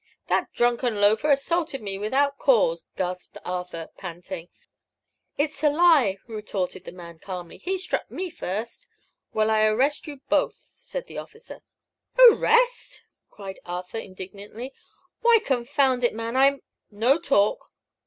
"That 0.29 0.51
drunken 0.51 0.99
loafer 0.99 1.29
assaulted 1.29 1.79
me 1.79 1.99
without 1.99 2.39
cause" 2.39 2.83
gasped 2.97 3.37
Arthur, 3.45 3.89
panting. 3.99 4.49
"It's 5.37 5.63
a 5.63 5.69
lie!" 5.69 6.17
retorted 6.25 6.85
the 6.85 6.91
man, 6.91 7.19
calmly; 7.19 7.59
"he 7.59 7.77
struck 7.77 8.09
me 8.09 8.31
first." 8.31 8.87
"Well, 9.31 9.51
I 9.51 9.61
arrest 9.65 10.07
you 10.07 10.21
both," 10.27 10.55
said 10.55 11.05
the 11.05 11.19
officer. 11.19 11.61
"Arrest!" 12.17 13.03
cried 13.29 13.59
Arthur, 13.63 13.99
indignantly; 13.99 14.73
"why, 15.19 15.37
confound 15.45 16.03
it, 16.03 16.15
man, 16.15 16.35
I'm" 16.35 16.63
"No 16.89 17.19
talk!" 17.19 17.71